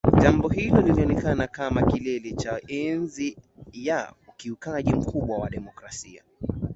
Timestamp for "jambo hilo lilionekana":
0.21-1.47